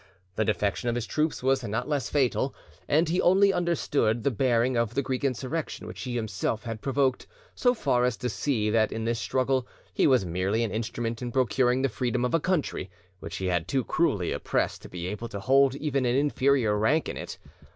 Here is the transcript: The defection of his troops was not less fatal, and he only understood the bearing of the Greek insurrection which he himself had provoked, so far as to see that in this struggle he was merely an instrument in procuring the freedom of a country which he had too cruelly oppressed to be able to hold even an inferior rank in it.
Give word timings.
The 0.35 0.43
defection 0.45 0.89
of 0.89 0.95
his 0.95 1.05
troops 1.05 1.43
was 1.43 1.63
not 1.63 1.87
less 1.87 2.09
fatal, 2.09 2.55
and 2.87 3.07
he 3.07 3.21
only 3.21 3.53
understood 3.53 4.23
the 4.23 4.31
bearing 4.31 4.75
of 4.75 4.95
the 4.95 5.03
Greek 5.03 5.23
insurrection 5.23 5.85
which 5.85 6.01
he 6.01 6.15
himself 6.15 6.63
had 6.63 6.81
provoked, 6.81 7.27
so 7.53 7.75
far 7.75 8.03
as 8.03 8.17
to 8.17 8.27
see 8.27 8.71
that 8.71 8.91
in 8.91 9.05
this 9.05 9.19
struggle 9.19 9.67
he 9.93 10.07
was 10.07 10.25
merely 10.25 10.63
an 10.63 10.71
instrument 10.71 11.21
in 11.21 11.31
procuring 11.31 11.83
the 11.83 11.87
freedom 11.87 12.25
of 12.25 12.33
a 12.33 12.39
country 12.39 12.89
which 13.19 13.35
he 13.35 13.45
had 13.45 13.67
too 13.67 13.83
cruelly 13.83 14.31
oppressed 14.31 14.81
to 14.81 14.89
be 14.89 15.05
able 15.05 15.27
to 15.27 15.39
hold 15.39 15.75
even 15.75 16.03
an 16.07 16.15
inferior 16.15 16.75
rank 16.79 17.07
in 17.07 17.15
it. 17.15 17.37